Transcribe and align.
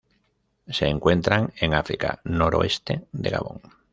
Se 0.67 0.87
encuentran 0.87 1.53
en 1.57 1.75
África: 1.75 2.21
noroeste 2.23 3.05
de 3.11 3.29
Gabón. 3.29 3.61